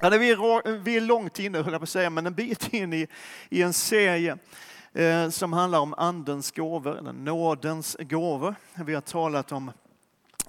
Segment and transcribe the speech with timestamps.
[0.00, 2.74] Ja, vi, är, vi är långt inne, höll jag på att säga, men en bit
[2.74, 3.06] in i,
[3.48, 4.38] i en serie
[4.92, 8.54] eh, som handlar om andens gåvor, eller nådens gåvor.
[8.74, 9.70] Vi har talat om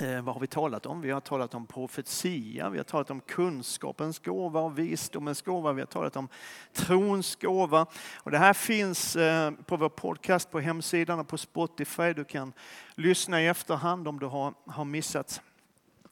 [0.02, 1.02] Eh, vad har vi talat om?
[1.02, 5.82] Vi har talat om profetia, vi har talat om kunskapens gåva och visdomens gåva, vi
[5.82, 6.28] har talat om
[6.74, 7.86] trons gåva.
[8.16, 12.14] Och det här finns eh, på vår podcast på hemsidan och på Spotify.
[12.14, 12.54] Du kan
[12.96, 15.42] lyssna i efterhand om du har, har missat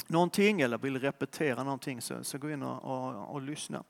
[0.08, 3.84] någonting eller vill repetera någonting så, så gå in och, och, och lyssna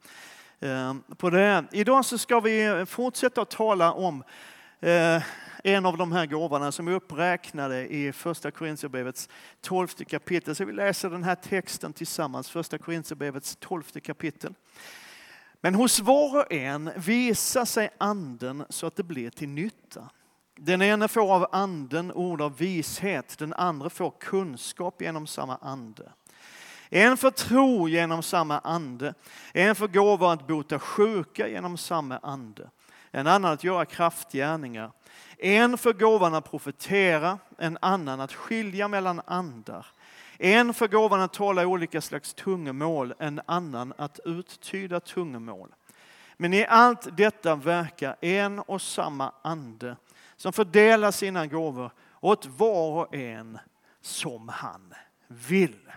[0.60, 1.64] eh, på det.
[1.72, 4.24] Idag så ska vi fortsätta att tala om
[4.80, 5.24] eh,
[5.64, 9.30] en av de här gåvorna som är uppräknade i första Korinthierbrevets
[9.62, 10.56] tolfte kapitel.
[10.56, 14.54] Så vi läser den här texten tillsammans, första Korinthierbrevets tolfte kapitel.
[15.62, 20.10] Men hos var och en visar sig anden så att det blir till nytta.
[20.58, 26.12] Den ene får av anden ord av vishet, den andra får kunskap genom samma ande.
[26.90, 29.14] En får tro genom samma ande,
[29.54, 32.70] en får gåva att bota sjuka genom samma ande,
[33.12, 34.92] en annan att göra kraftgärningar,
[35.38, 39.86] en för gåvan att profetera, en annan att skilja mellan andar.
[40.38, 45.70] En för gåvan att tala olika slags tungomål, en annan att uttyda tungomål.
[46.38, 49.96] Men i allt detta verkar en och samma ande
[50.38, 51.92] som fördelar sina gåvor
[52.22, 53.60] åt var och en
[54.02, 54.94] som han
[55.28, 55.92] vill.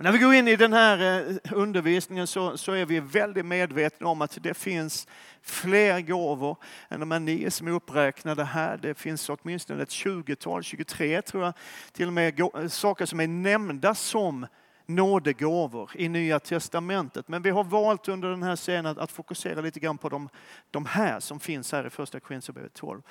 [0.00, 3.46] Och när vi går in i den här eh, undervisningen så, så är vi väldigt
[3.46, 5.06] medvetna om att det finns
[5.42, 6.56] fler gåvor
[6.88, 8.76] än de här nio som är uppräknade här.
[8.76, 11.52] Det finns åtminstone ett 20-tal, 23 tror jag,
[11.92, 14.46] till och med saker som är nämnda som
[14.86, 17.28] nådegåvor i Nya Testamentet.
[17.28, 20.28] Men vi har valt under den här serien att fokusera lite grann på de,
[20.70, 23.02] de här som finns här i första Korinthierbrevet 12.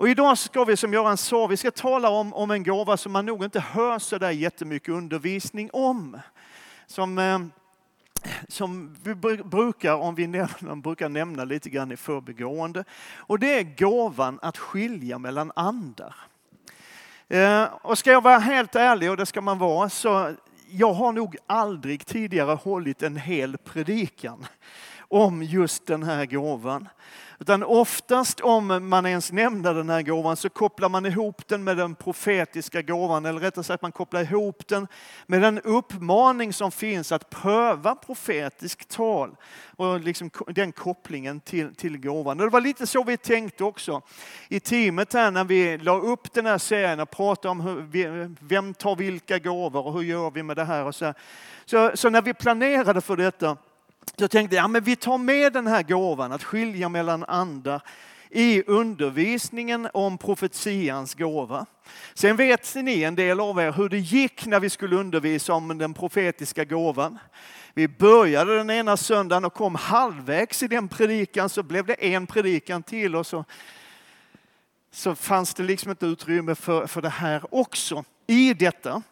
[0.00, 3.12] Och idag ska vi som Göran sa, vi ska tala om, om en gåva som
[3.12, 6.18] man nog inte hör så där jättemycket undervisning om.
[6.86, 7.38] Som, eh,
[8.48, 9.14] som vi
[9.44, 12.84] brukar, om vi nämner, brukar nämna lite grann i förbigående.
[13.16, 16.14] Och det är gåvan att skilja mellan andar.
[17.28, 20.34] Eh, och ska jag vara helt ärlig, och det ska man vara, så
[20.72, 24.46] jag har nog aldrig tidigare hållit en hel predikan
[25.08, 26.88] om just den här gåvan.
[27.42, 31.76] Utan oftast om man ens nämner den här gåvan så kopplar man ihop den med
[31.76, 34.86] den profetiska gåvan, eller rättare sagt man kopplar ihop den
[35.26, 39.36] med den uppmaning som finns att pröva profetiskt tal
[39.76, 42.40] och liksom den kopplingen till, till gåvan.
[42.40, 44.02] Och det var lite så vi tänkte också
[44.48, 48.74] i teamet här när vi la upp den här serien och pratade om hur, vem
[48.74, 51.14] tar vilka gåvor och hur gör vi med det här och så,
[51.64, 53.56] så, så när vi planerade för detta
[54.06, 57.82] så jag tänkte, ja men vi tar med den här gåvan att skilja mellan andar
[58.30, 61.66] i undervisningen om profetians gåva.
[62.14, 65.78] Sen vet ni en del av er hur det gick när vi skulle undervisa om
[65.78, 67.18] den profetiska gåvan.
[67.74, 72.26] Vi började den ena söndagen och kom halvvägs i den predikan så blev det en
[72.26, 73.44] predikan till och så,
[74.92, 79.02] så fanns det liksom inte utrymme för, för det här också i detta.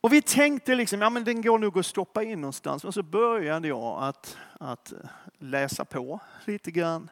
[0.00, 2.84] Och vi tänkte liksom, ja men den går nog att stoppa in någonstans.
[2.84, 4.92] Men så började jag att, att
[5.38, 7.10] läsa på lite grann,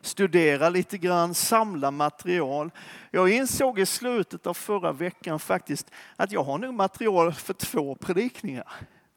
[0.00, 2.70] studera lite grann, samla material.
[3.10, 7.94] Jag insåg i slutet av förra veckan faktiskt att jag har nog material för två
[7.94, 8.72] predikningar.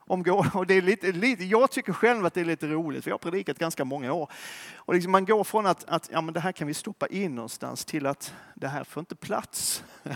[0.53, 3.13] Och det är lite, lite, jag tycker själv att det är lite roligt, för jag
[3.13, 4.31] har predikat ganska många år.
[4.75, 7.35] Och liksom man går från att, att ja, men det här kan vi stoppa in
[7.35, 9.83] någonstans till att det här får inte plats.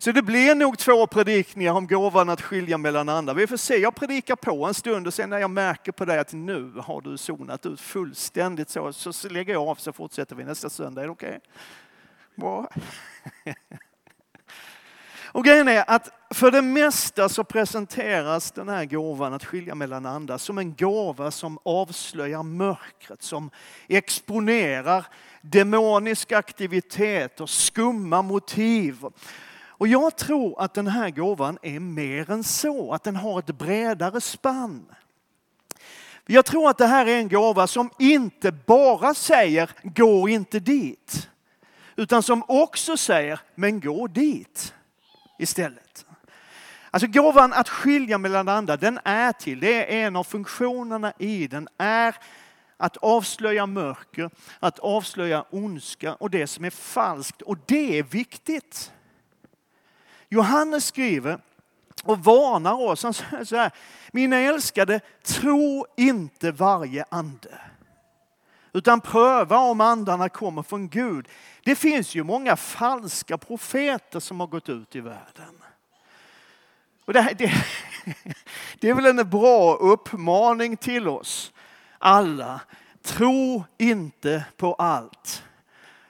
[0.00, 3.34] Så det blir nog två predikningar om gåvan att skilja mellan andra.
[3.34, 6.18] Vi får se, jag predikar på en stund och sen när jag märker på dig
[6.18, 10.44] att nu har du zonat ut fullständigt så, så lägger jag av så fortsätter vi
[10.44, 11.02] nästa söndag.
[11.02, 11.28] Är det okej?
[11.28, 11.40] Okay?
[12.34, 12.70] Bra.
[15.32, 20.06] Och grejen är att för det mesta så presenteras den här gåvan att skilja mellan
[20.06, 23.50] andra som en gåva som avslöjar mörkret, som
[23.88, 25.06] exponerar
[25.40, 29.04] demonisk aktivitet och skumma motiv
[29.78, 33.58] och jag tror att den här gåvan är mer än så, att den har ett
[33.58, 34.86] bredare spann.
[36.26, 41.28] Jag tror att det här är en gåva som inte bara säger gå inte dit,
[41.96, 44.74] utan som också säger men gå dit
[45.38, 46.06] istället.
[46.90, 51.46] Alltså gåvan att skilja mellan andra, den är till, det är en av funktionerna i
[51.46, 52.16] den, är
[52.76, 54.30] att avslöja mörker,
[54.60, 57.42] att avslöja ondska och det som är falskt.
[57.42, 58.92] Och det är viktigt.
[60.28, 61.38] Johannes skriver
[62.04, 63.02] och varnar oss.
[63.02, 63.70] Han säger så här,
[64.12, 67.60] mina älskade, tro inte varje ande.
[68.72, 71.28] Utan pröva om andarna kommer från Gud.
[71.68, 75.62] Det finns ju många falska profeter som har gått ut i världen.
[77.04, 77.52] Och det, det,
[78.80, 81.52] Det är väl en bra uppmaning till oss
[81.98, 82.60] alla.
[83.02, 85.42] Tro inte på allt.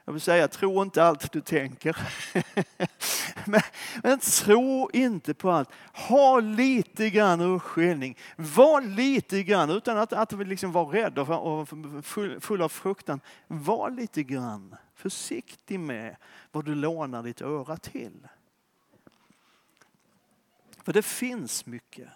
[0.04, 1.96] Jag vill säga, tro inte allt du tänker.
[3.44, 3.60] men,
[4.02, 5.70] men, tro inte på allt.
[6.08, 8.18] Ha lite grann urskiljning.
[8.36, 11.68] Var lite grann, utan att, att liksom vara rädd och,
[12.02, 13.20] full, full av fruktan.
[13.46, 16.16] Var lite grann försiktig med
[16.52, 18.28] vad du lånar ditt öra till.
[20.82, 22.08] För det finns mycket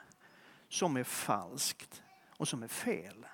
[0.68, 3.26] som är falskt och som är fel.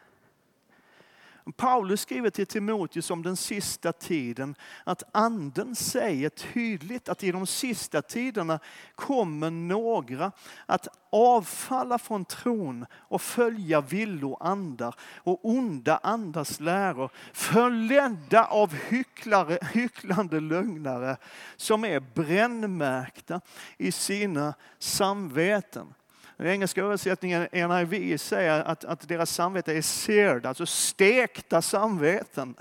[1.56, 4.55] Paulus skriver till Timoteus om den sista tiden
[4.85, 8.59] att anden säger tydligt att i de sista tiderna
[8.95, 10.33] kommer några
[10.67, 20.41] att avfalla från tron och följa villoandar och onda andars läror förledda av hycklare, hycklande
[20.41, 21.17] lögnare
[21.56, 23.41] som är brännmärkta
[23.79, 25.94] i sina samveten.
[26.38, 32.55] Den engelska översättningen NIV säger att, att deras samvete är seared, alltså stekta samveten.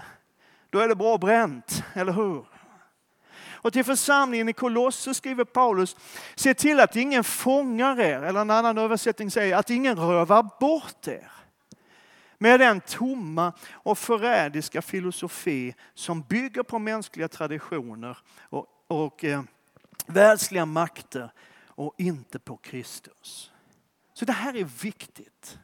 [0.69, 2.45] Då är det bra bränt, eller hur?
[3.51, 5.95] Och till församlingen i Kolosser skriver Paulus,
[6.35, 11.07] se till att ingen fångar er, eller en annan översättning säger att ingen rövar bort
[11.07, 11.31] er.
[12.37, 19.41] Med den tomma och förrädiska filosofi som bygger på mänskliga traditioner och, och eh,
[20.05, 21.31] världsliga makter
[21.67, 23.51] och inte på Kristus.
[24.17, 25.59] Så det här är viktigt.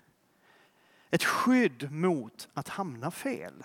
[1.11, 3.63] Ett skydd mot att hamna fel.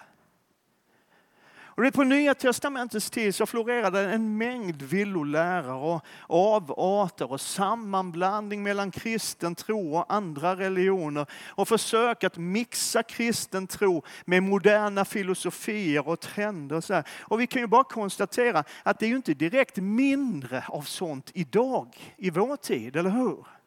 [1.51, 8.63] Och det på Nya Testamentets tid så florerade en mängd villolärare och avarter och sammanblandning
[8.63, 16.09] mellan kristen tro och andra religioner och försök att mixa kristen tro med moderna filosofier
[16.09, 16.77] och trender.
[16.77, 17.05] Och, så här.
[17.21, 21.31] och vi kan ju bara konstatera att det är ju inte direkt mindre av sånt
[21.35, 23.58] idag i vår tid, eller hur?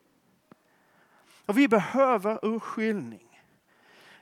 [1.46, 3.42] Och vi behöver urskiljning.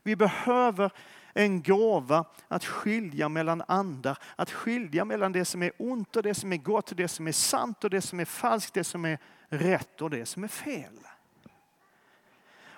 [0.04, 0.92] Vi behöver
[1.34, 6.34] en gåva att skilja mellan andar, att skilja mellan det som är ont och det
[6.34, 9.20] som är gott, det som är sant och det som är falskt, det som är
[9.50, 11.00] rätt och det som är fel.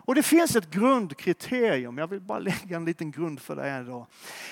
[0.04, 3.82] Och det finns ett grundkriterium, jag vill bara lägga en liten grund för det här
[3.82, 4.06] idag.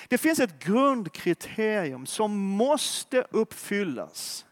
[0.08, 4.46] Det finns ett grundkriterium som måste uppfyllas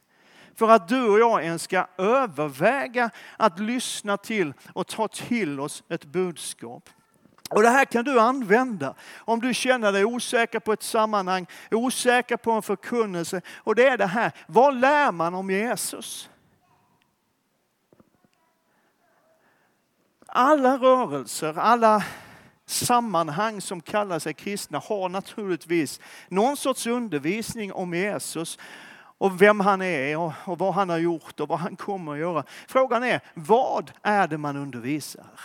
[0.59, 5.83] för att du och jag ens ska överväga att lyssna till och ta till oss
[5.89, 6.91] ett budskap.
[7.51, 12.37] Och Det här kan du använda om du känner dig osäker på ett sammanhang, osäker
[12.37, 13.41] på en förkunnelse.
[13.57, 16.31] Och det är det här, vad lär man om Jesus?
[20.27, 22.05] Alla rörelser, alla
[22.67, 28.59] sammanhang som kallar sig kristna har naturligtvis någon sorts undervisning om Jesus
[29.19, 32.19] och vem han är och, och vad han har gjort och vad han kommer att
[32.19, 32.45] göra.
[32.69, 35.41] Frågan är, vad är det man undervisar?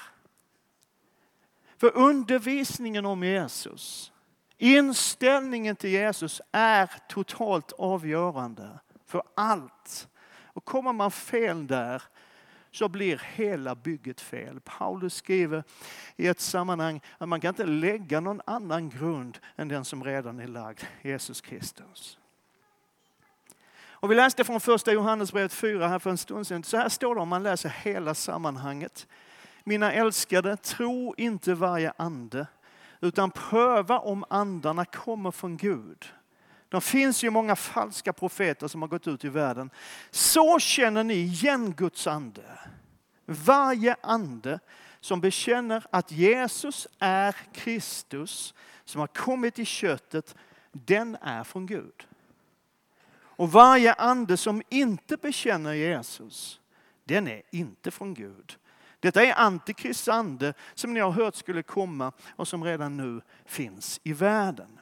[1.78, 4.12] För undervisningen om Jesus,
[4.58, 10.08] inställningen till Jesus är totalt avgörande för allt.
[10.46, 12.04] Och kommer man fel där
[12.72, 14.60] så blir hela bygget fel.
[14.60, 15.64] Paulus skriver
[16.16, 20.40] i ett sammanhang att man kan inte lägga någon annan grund än den som redan
[20.40, 22.20] är lagd, Jesus Kristus.
[24.04, 26.64] Och vi läste från första Johannesbrevet 4 här för en stund sedan.
[26.64, 29.08] Så här står det om man läser hela sammanhanget.
[29.64, 32.48] Mina älskade, tro inte varje ande,
[33.02, 36.06] utan pröva om andarna kommer från Gud.
[36.70, 39.70] Det finns ju många falska profeter som har gått ut i världen.
[40.12, 42.60] Så känner ni igen Guds ande.
[43.26, 44.60] Varje ande
[45.00, 48.54] som bekänner att Jesus är Kristus,
[48.86, 50.36] som har kommit i köttet,
[50.72, 52.08] den är från Gud.
[53.36, 56.60] Och varje ande som inte bekänner Jesus,
[57.04, 58.58] den är inte från Gud.
[59.00, 64.00] Detta är Antikrists ande som ni har hört skulle komma och som redan nu finns
[64.04, 64.80] i världen.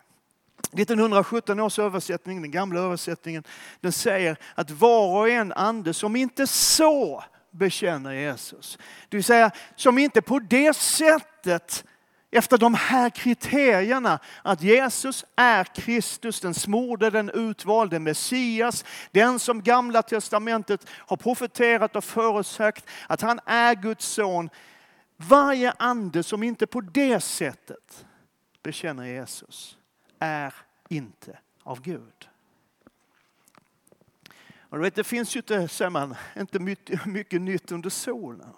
[0.73, 3.43] 1917 års översättning, den gamla översättningen,
[3.79, 8.77] den säger att var och en ande som inte så bekänner Jesus,
[9.09, 11.85] det vill säga som inte på det sättet
[12.31, 19.61] efter de här kriterierna att Jesus är Kristus, den smorde, den utvalde Messias, den som
[19.61, 24.49] gamla testamentet har profeterat och förutsagt att han är Guds son.
[25.17, 28.05] Varje ande som inte på det sättet
[28.63, 29.77] bekänner Jesus
[30.19, 30.53] är
[30.89, 32.29] inte av Gud.
[34.71, 38.53] Och du vet, det finns ju inte, säger man, inte mycket, mycket nytt under solen.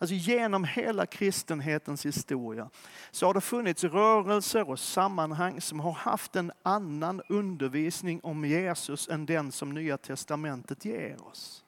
[0.00, 2.70] Alltså genom hela kristenhetens historia
[3.10, 9.08] så har det funnits rörelser och sammanhang som har haft en annan undervisning om Jesus
[9.08, 11.64] än den som Nya Testamentet ger oss.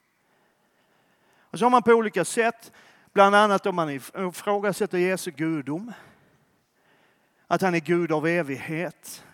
[1.50, 2.72] Och så har man på olika sätt
[3.12, 5.92] Bland annat om man ifrågasätter Jesu gudom.
[7.46, 9.24] Att han är Gud av evighet.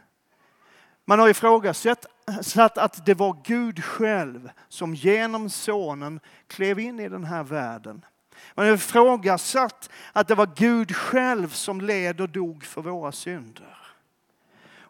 [1.04, 7.24] Man har ifrågasatt att det var Gud själv som genom sonen klev in i den
[7.24, 8.04] här världen.
[8.54, 13.78] Man har ifrågasatt att det var Gud själv som led och dog för våra synder.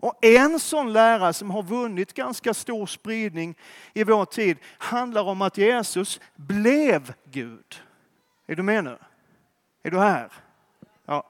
[0.00, 3.54] Och en sån lära som har vunnit ganska stor spridning
[3.94, 7.82] i vår tid handlar om att Jesus blev Gud.
[8.46, 8.98] Är du med nu?
[9.82, 10.32] Är du här?
[11.06, 11.24] Ja.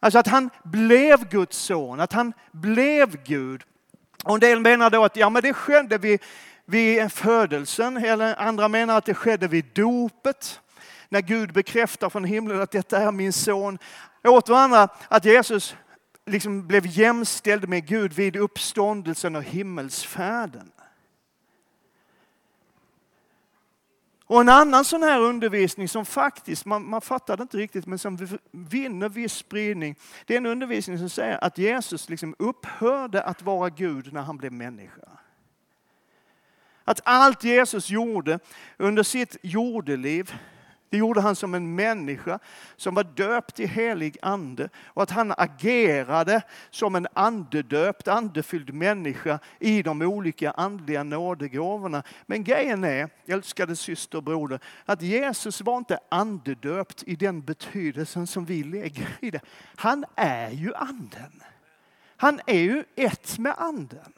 [0.00, 3.62] Alltså att han blev Guds son, att han blev Gud.
[4.24, 6.22] Och en del menar då att ja, men det skedde vid,
[6.64, 10.60] vid födelsen, eller andra menar att det skedde vid dopet.
[11.08, 13.78] När Gud bekräftar från himlen att detta är min son.
[14.24, 15.76] Åter andra att Jesus
[16.26, 20.70] liksom blev jämställd med Gud vid uppståndelsen och himmelsfärden.
[24.26, 27.98] Och en annan sån här undervisning som faktiskt, man, man fattar det inte riktigt, men
[27.98, 29.96] som vinner viss spridning.
[30.26, 34.36] Det är en undervisning som säger att Jesus liksom upphörde att vara Gud när han
[34.36, 35.08] blev människa.
[36.84, 38.38] Att allt Jesus gjorde
[38.76, 40.34] under sitt jordeliv
[40.94, 42.38] det gjorde han som en människa
[42.76, 49.38] som var döpt i helig ande och att han agerade som en andedöpt, andefylld människa
[49.58, 52.02] i de olika andliga nådegåvorna.
[52.26, 58.26] Men grejen är, älskade syster och broder, att Jesus var inte andedöpt i den betydelsen
[58.26, 59.40] som vi lägger i det.
[59.76, 61.42] Han är ju anden.
[62.16, 64.12] Han är ju ett med anden.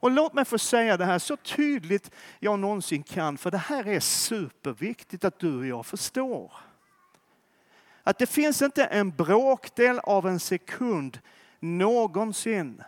[0.00, 3.88] Och låt mig få säga det här så tydligt jag någonsin kan, för det här
[3.88, 6.52] är superviktigt att du och jag förstår.
[8.02, 11.18] Att det finns inte en bråkdel av en sekund
[11.60, 12.82] någonsin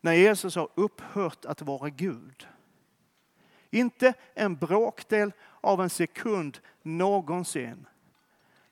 [0.00, 2.48] när Jesus har upphört att vara Gud.
[3.70, 7.86] Inte en bråkdel av en sekund någonsin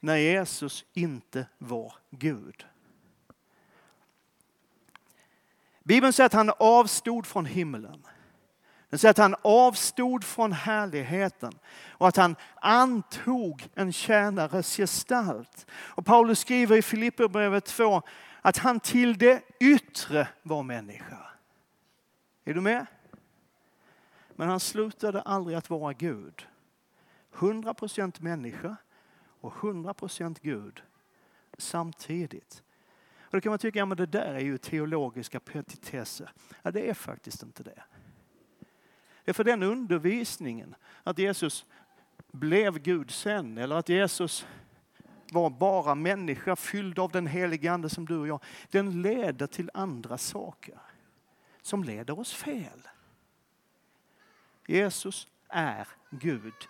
[0.01, 2.67] när Jesus inte var Gud.
[5.85, 8.07] Bibeln säger att han avstod från himlen.
[8.89, 11.53] Den säger att han avstod från härligheten
[11.89, 15.67] och att han antog en tjänares gestalt.
[15.73, 18.03] Och Paulus skriver i Filipperbrevet 2
[18.43, 21.19] att han till det yttre var människa.
[22.45, 22.87] Är du med?
[24.37, 26.47] Men han slutade aldrig att vara Gud.
[27.35, 28.77] 100% människa
[29.41, 30.83] och 100% Gud
[31.59, 32.63] samtidigt.
[33.33, 36.31] Och då kan man tycka, ja men det där är ju teologiska petitesser.
[36.63, 37.83] Ja, det är faktiskt inte det.
[39.25, 41.67] Det är för den undervisningen, att Jesus
[42.33, 44.47] blev Gud sen, eller att Jesus
[45.31, 48.43] var bara människa fylld av den helige Ande som du och jag.
[48.71, 50.79] Den leder till andra saker
[51.63, 52.89] som leder oss fel.
[54.67, 56.69] Jesus är Gud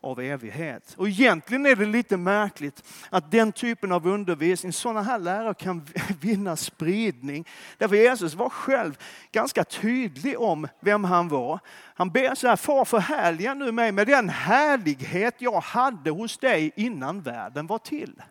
[0.00, 0.94] av evighet.
[0.96, 5.86] Och egentligen är det lite märkligt att den typen av undervisning, sådana här lärare kan
[6.20, 7.48] vinna spridning.
[7.78, 8.98] Därför Jesus var själv
[9.32, 11.60] ganska tydlig om vem han var.
[11.94, 16.72] Han ber så här, far förhärliga nu mig med den härlighet jag hade hos dig
[16.76, 18.22] innan världen var till.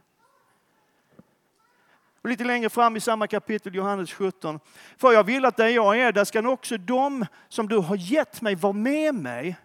[2.21, 4.59] Och lite längre fram i samma kapitel, Johannes 17.
[4.97, 8.41] För jag vill att där jag är, där ska också de som du har gett
[8.41, 9.57] mig vara med mig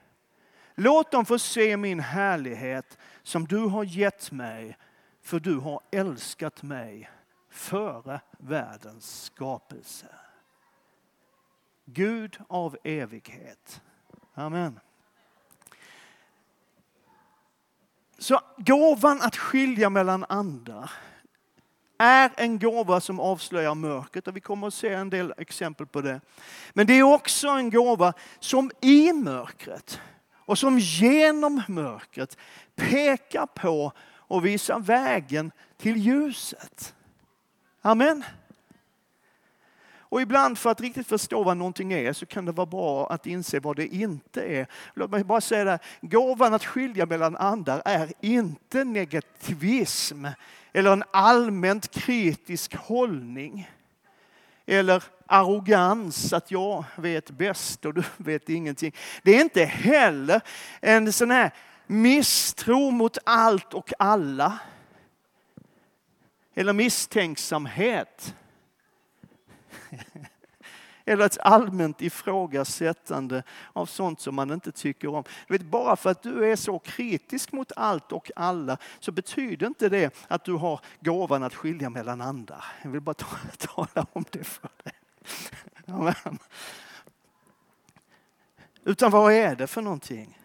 [0.75, 4.77] Låt dem få se min härlighet som du har gett mig,
[5.23, 7.11] för du har älskat mig
[7.51, 10.07] före världens skapelse.
[11.85, 13.83] Gud av evighet.
[14.35, 14.81] Amen.
[18.19, 20.91] Så gåvan att skilja mellan andra
[21.99, 26.01] är en gåva som avslöjar mörkret och vi kommer att se en del exempel på
[26.01, 26.21] det.
[26.73, 30.01] Men det är också en gåva som i mörkret
[30.53, 32.37] och som genom mörkret
[32.77, 36.95] pekar på och visar vägen till ljuset.
[37.83, 38.25] Amen.
[39.95, 43.27] Och ibland för att riktigt förstå vad någonting är så kan det vara bra att
[43.27, 44.67] inse vad det inte är.
[44.95, 50.27] Låt mig bara säga det, gåvan att skilja mellan andar är inte negativism
[50.73, 53.71] eller en allmänt kritisk hållning.
[54.67, 58.95] Eller arrogans, att jag vet bäst och du vet ingenting.
[59.23, 60.41] Det är inte heller
[60.81, 61.55] en sån här
[61.87, 64.59] misstro mot allt och alla.
[66.55, 68.35] Eller misstänksamhet.
[71.05, 73.43] Eller ett allmänt ifrågasättande
[73.73, 75.25] av sånt som man inte tycker om.
[75.47, 79.67] Du vet, bara för att du är så kritisk mot allt och alla så betyder
[79.67, 82.65] inte det att du har gåvan att skilja mellan andra.
[82.83, 83.15] Jag vill bara
[83.59, 84.95] tala om det för dig.
[85.87, 86.39] Amen.
[88.85, 90.39] Utan vad är det för någonting?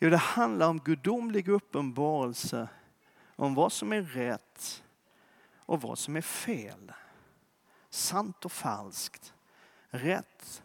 [0.00, 2.68] Jo, det handlar om gudomlig uppenbarelse
[3.36, 4.82] om vad som är rätt
[5.58, 6.92] och vad som är fel.
[7.90, 9.34] Sant och falskt.
[9.90, 10.62] Rätt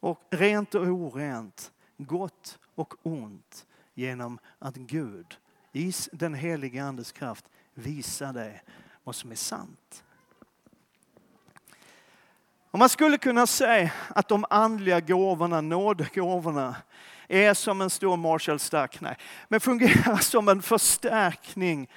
[0.00, 1.72] och rent och orent.
[1.96, 3.66] Gott och ont.
[3.94, 5.36] Genom att Gud
[5.72, 8.62] i den heliga Andes kraft visar dig
[9.04, 10.04] vad som är sant.
[12.70, 16.76] Och man skulle kunna säga att de andliga gåvorna, nådegåvorna,
[17.28, 19.16] är som en stor Marshall Stack, nej,
[19.48, 21.90] men fungerar som en förstärkning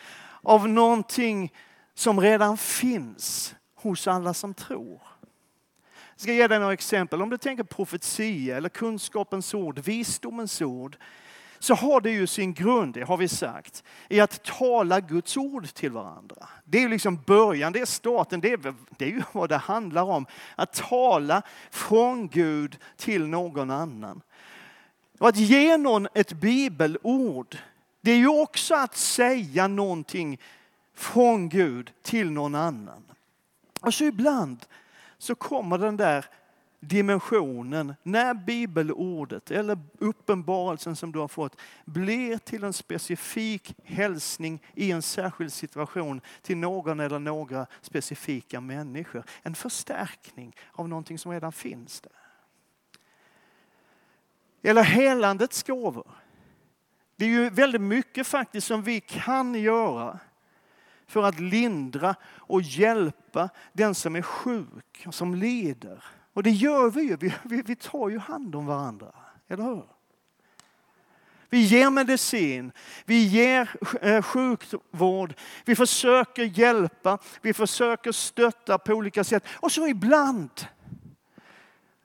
[0.43, 1.53] av någonting
[1.93, 5.01] som redan finns hos alla som tror.
[6.13, 7.21] Jag ska ge dig några exempel.
[7.21, 10.97] Om du tänker profetia eller kunskapens ord, visdomens ord,
[11.59, 15.67] så har det ju sin grund, det har vi sagt, i att tala Guds ord
[15.73, 16.49] till varandra.
[16.65, 20.03] Det är liksom början, det är starten, det är, det är ju vad det handlar
[20.03, 20.25] om.
[20.55, 24.21] Att tala från Gud till någon annan.
[25.19, 27.57] Och att ge någon ett bibelord,
[28.01, 30.39] det är ju också att säga någonting
[30.93, 33.03] från Gud till någon annan.
[33.79, 34.65] Och så ibland
[35.17, 36.25] så kommer den där
[36.79, 41.55] dimensionen när bibelordet eller uppenbarelsen som du har fått
[41.85, 49.23] blir till en specifik hälsning i en särskild situation till någon eller några specifika människor.
[49.41, 52.11] En förstärkning av någonting som redan finns där.
[54.61, 56.11] Eller helandets gåvor.
[57.15, 60.19] Det är ju väldigt mycket faktiskt som vi kan göra
[61.09, 66.03] för att lindra och hjälpa den som är sjuk och som lider.
[66.33, 67.17] Och det gör vi ju.
[67.17, 69.11] Vi, vi, vi tar ju hand om varandra.
[69.47, 69.83] Eller hur?
[71.49, 72.71] Vi ger medicin,
[73.05, 73.69] vi ger
[74.01, 75.33] eh, sjukvård,
[75.65, 79.43] vi försöker hjälpa, vi försöker stötta på olika sätt.
[79.55, 80.49] Och så ibland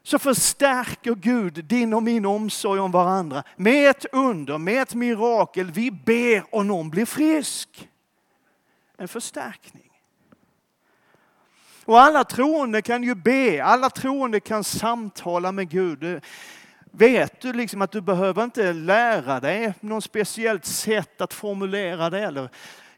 [0.03, 5.71] så förstärker Gud din och min omsorg om varandra med ett under, med ett mirakel.
[5.71, 7.89] Vi ber och någon blir frisk.
[8.97, 9.91] En förstärkning.
[11.85, 16.21] Och alla troende kan ju be, alla troende kan samtala med Gud.
[16.91, 22.21] Vet du liksom att du behöver inte lära dig något speciellt sätt att formulera det
[22.21, 22.49] eller,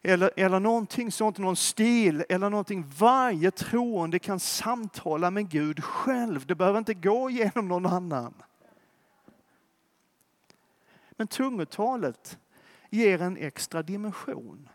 [0.03, 2.85] eller, eller någonting sånt, någon stil eller någonting.
[2.99, 6.47] Varje troende kan samtala med Gud själv.
[6.47, 8.35] Det behöver inte gå genom någon annan.
[11.11, 12.39] Men tungotalet
[12.91, 14.69] ger en extra dimension.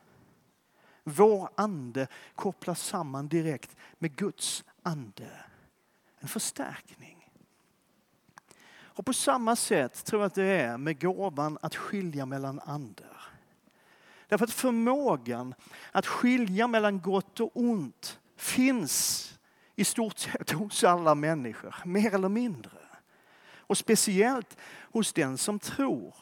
[1.12, 5.30] Vår ande kopplas samman direkt med Guds ande.
[6.20, 7.30] En förstärkning.
[8.94, 13.22] Och på samma sätt tror jag att det är med gåvan att skilja mellan andar.
[14.28, 15.54] Därför att förmågan
[15.92, 19.28] att skilja mellan gott och ont finns
[19.76, 22.78] i stort sett hos alla människor, mer eller mindre.
[23.56, 24.58] Och speciellt
[24.92, 26.16] hos den som tror.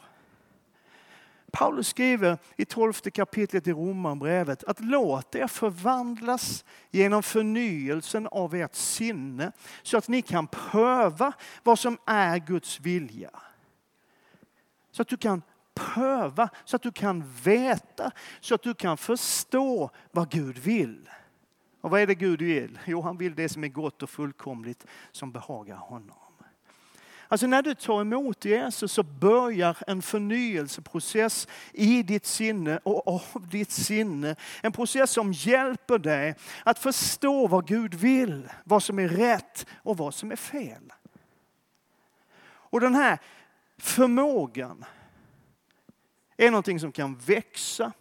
[1.50, 8.74] Paulus skriver i tolfte kapitlet i Romarbrevet att låt er förvandlas genom förnyelsen av ert
[8.74, 11.32] sinne så att ni kan pröva
[11.62, 13.30] vad som är Guds vilja.
[14.90, 15.42] Så att du kan
[15.74, 18.10] pröva, så att du kan veta,
[18.40, 21.10] så att du kan förstå vad Gud vill.
[21.80, 22.78] Och vad är det Gud vill?
[22.86, 26.19] Jo, han vill det som är gott och fullkomligt som behagar honom.
[27.32, 33.48] Alltså när du tar emot Jesus så börjar en förnyelseprocess i ditt sinne och av
[33.50, 34.36] ditt sinne.
[34.62, 39.96] En process som hjälper dig att förstå vad Gud vill, vad som är rätt och
[39.96, 40.92] vad som är fel.
[42.42, 43.18] Och den här
[43.78, 44.84] förmågan
[46.36, 47.92] är någonting som kan växa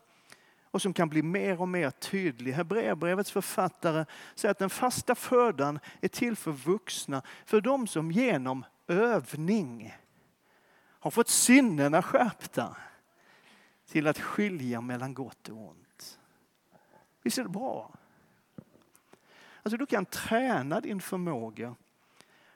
[0.71, 2.53] och som kan bli mer och mer tydlig.
[2.53, 8.65] Hebreerbrevets författare säger att den fasta födan är till för vuxna, för de som genom
[8.89, 9.95] övning
[10.79, 12.77] har fått sinnena skärpta
[13.85, 16.19] till att skilja mellan gott och ont.
[17.21, 17.91] Visst är det bra?
[19.63, 21.75] Alltså du kan träna din förmåga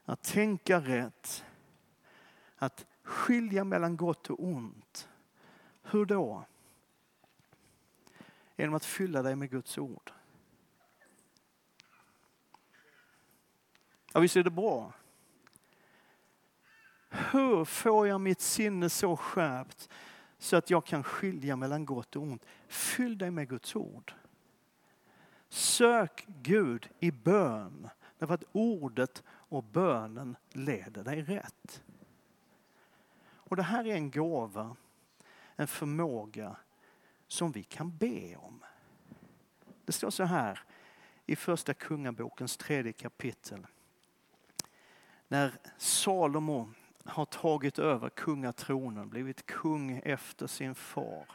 [0.06, 1.46] att tänka rätt,
[2.56, 5.10] att skilja mellan gott och ont.
[5.82, 6.46] Hur då?
[8.56, 10.12] Genom att fylla dig med Guds ord.
[14.14, 14.94] Ja, visst är det bra?
[17.14, 19.90] Hur får jag mitt sinne så skärpt
[20.38, 22.46] så att jag kan skilja mellan gott och ont?
[22.68, 24.14] Fyll dig med Guds ord.
[25.50, 27.90] Sök Gud i bön.
[28.18, 31.84] Därför att ordet och bönen leder dig rätt.
[33.24, 34.76] Och det här är en gåva,
[35.56, 36.56] en förmåga
[37.28, 38.64] som vi kan be om.
[39.86, 40.60] Det står så här
[41.26, 43.68] i första kungabokens tredje kapitel.
[45.28, 46.70] När Salomo
[47.06, 51.26] har tagit över kungatronen, blivit kung efter sin far,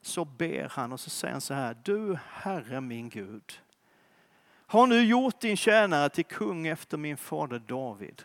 [0.00, 3.60] så ber han och så säger han så här, du Herre min Gud,
[4.66, 8.22] har nu gjort din tjänare till kung efter min fader David.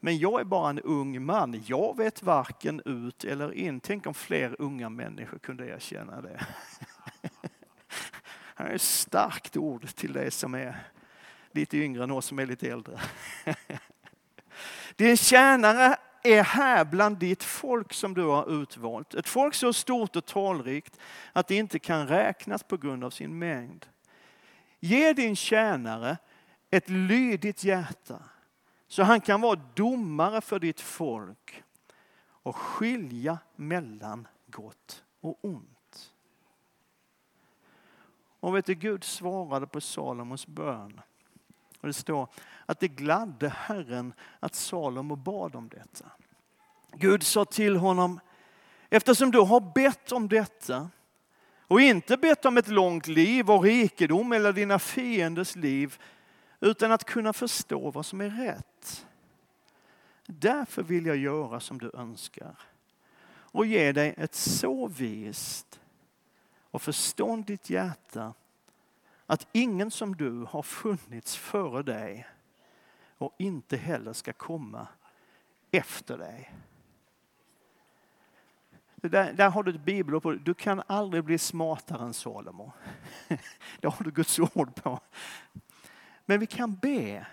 [0.00, 3.80] Men jag är bara en ung man, jag vet varken ut eller in.
[3.80, 6.46] Tänk om fler unga människor kunde erkänna det.
[8.56, 10.76] Det är ett starkt ord till dig som är
[11.50, 13.00] lite yngre än oss som är lite äldre.
[14.96, 19.14] Din tjänare är här bland ditt folk som du har utvalt.
[19.14, 20.98] Ett folk så stort och talrikt
[21.32, 23.86] att det inte kan räknas på grund av sin mängd.
[24.80, 26.18] Ge din tjänare
[26.70, 28.22] ett lydigt hjärta
[28.88, 31.62] så han kan vara domare för ditt folk
[32.26, 36.12] och skilja mellan gott och ont.
[38.40, 41.00] Och vet du, Gud svarade på Salomos bön.
[41.84, 42.28] Och det står
[42.66, 46.06] att det gladde Herren att Salomo bad om detta.
[46.92, 48.20] Gud sa till honom,
[48.90, 50.90] eftersom du har bett om detta
[51.60, 55.98] och inte bett om ett långt liv och rikedom eller dina fienders liv
[56.60, 59.06] utan att kunna förstå vad som är rätt.
[60.26, 62.56] Därför vill jag göra som du önskar
[63.30, 65.80] och ge dig ett så vist
[66.70, 68.32] och förståndigt hjärta
[69.26, 72.26] att ingen som du har funnits före dig
[73.18, 74.88] och inte heller ska komma
[75.70, 76.54] efter dig.
[78.96, 80.32] Där, där, har du ett bibelord på.
[80.32, 82.72] Du kan aldrig bli smartare än Salomo.
[83.80, 85.00] Det har du Guds ord på.
[86.24, 87.26] Men vi kan be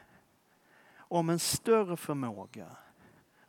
[0.97, 2.67] om en större förmåga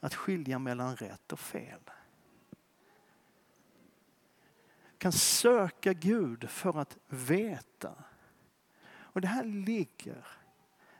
[0.00, 1.80] att skilja mellan rätt och fel.
[4.90, 7.94] Vi kan söka Gud för att veta.
[9.12, 10.26] Och det här ligger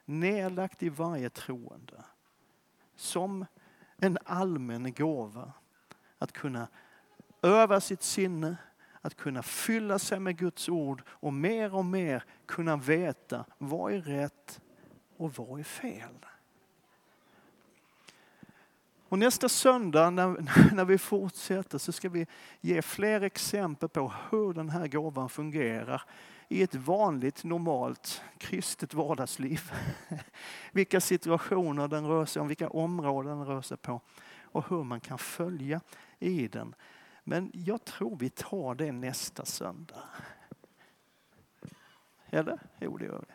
[0.04, 2.04] nedlagt i varje troende
[2.96, 3.46] som
[3.96, 5.52] en allmän gåva
[6.18, 6.68] att kunna
[7.42, 8.56] öva sitt sinne,
[9.00, 14.00] att kunna fylla sig med Guds ord och mer och mer kunna veta vad är
[14.00, 14.60] rätt
[15.16, 16.26] och vad är fel.
[19.08, 20.28] Och nästa söndag när,
[20.74, 22.26] när vi fortsätter så ska vi
[22.60, 26.02] ge fler exempel på hur den här gåvan fungerar
[26.52, 29.72] i ett vanligt, normalt, kristet vardagsliv.
[30.72, 34.00] Vilka situationer den rör sig om, vilka områden den rör sig på
[34.42, 35.80] och hur man kan följa
[36.18, 36.74] i den.
[37.24, 40.02] Men jag tror vi tar det nästa söndag.
[42.26, 42.60] Eller?
[42.80, 43.34] Jo, det gör vi.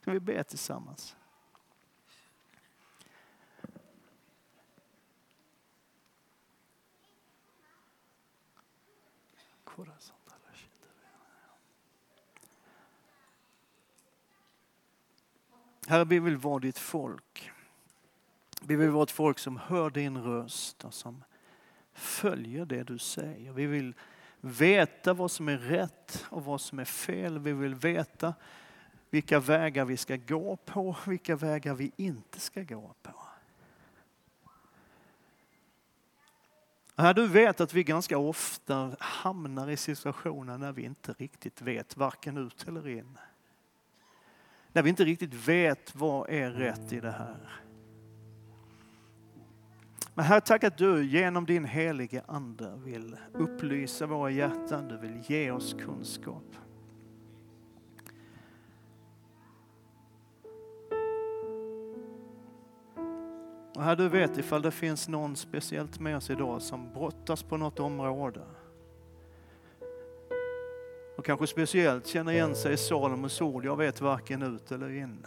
[0.00, 1.16] Ska vi be tillsammans?
[15.90, 17.50] Herre, vi vill vara ditt folk.
[18.60, 21.24] Vi vill vara ett folk som hör din röst och som
[21.92, 23.52] följer det du säger.
[23.52, 23.94] Vi vill
[24.40, 27.38] veta vad som är rätt och vad som är fel.
[27.38, 28.34] Vi vill veta
[29.10, 33.14] vilka vägar vi ska gå på, vilka vägar vi inte ska gå på.
[36.96, 41.96] Här du vet att vi ganska ofta hamnar i situationer när vi inte riktigt vet
[41.96, 43.18] varken ut eller in.
[44.72, 47.60] När vi inte riktigt vet vad är rätt i det här.
[50.14, 55.22] Men Herre, tack att du genom din helige Ande vill upplysa våra hjärtan, du vill
[55.26, 56.44] ge oss kunskap.
[63.74, 67.56] Och här du vet ifall det finns någon speciellt med oss idag som brottas på
[67.56, 68.40] något område.
[71.20, 75.26] Och kanske speciellt känner igen sig i Salomos ord, jag vet varken ut eller in.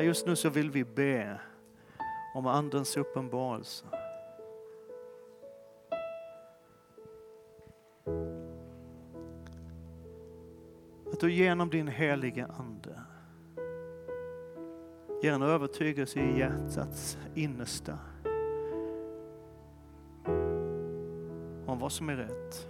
[0.00, 1.40] Just nu så vill vi be
[2.34, 3.84] om Andens uppenbarelse.
[11.12, 13.00] Att du genom din heliga Ande
[15.22, 17.98] ger en övertygelse i hjärtats innersta
[21.90, 22.66] vad som är rätt.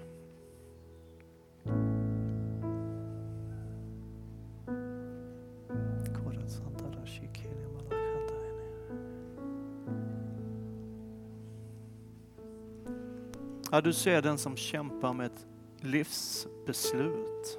[13.71, 15.47] Ja, du ser den som kämpar med ett
[15.81, 17.59] livsbeslut.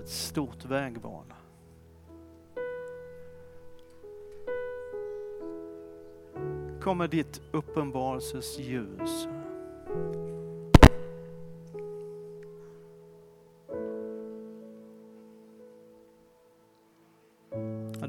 [0.00, 1.24] Ett stort vägval.
[6.80, 9.28] kommer ditt uppenbarelses ljus.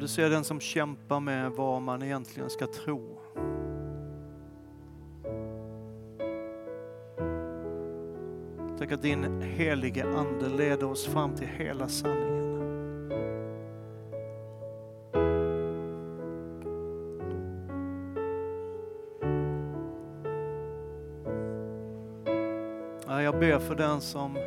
[0.06, 3.18] Du ser den som kämpar med vad man egentligen ska tro.
[8.78, 12.36] Tack att din helige Ande leder oss fram till hela sanningen.
[23.08, 24.38] Jag ber för den som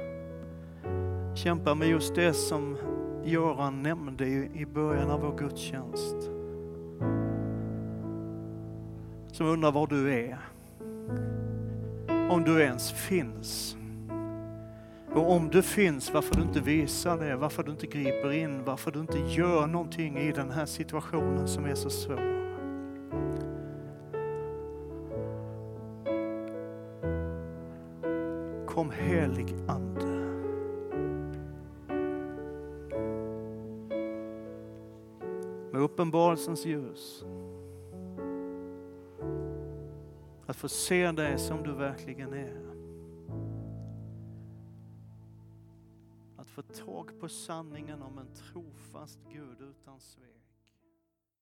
[1.34, 2.76] kämpar med just det som
[3.28, 6.16] Göran nämnde i början av vår gudstjänst.
[9.32, 10.38] Som undrar var du är.
[12.30, 13.76] Om du ens finns.
[15.14, 18.90] Och om du finns, varför du inte visar det, varför du inte griper in, varför
[18.90, 22.38] du inte gör någonting i den här situationen som är så svår.
[28.66, 30.07] Kom helig Ande.
[35.78, 37.24] Med uppenbarelsens ljus.
[40.46, 42.62] Att få se dig som du verkligen är.
[46.36, 50.47] Att få tag på sanningen om en trofast Gud utan svek.